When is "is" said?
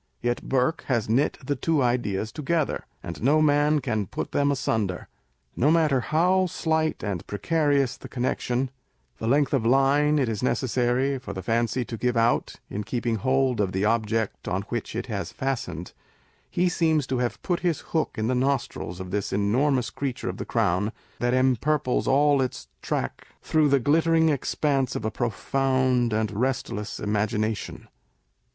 10.27-10.41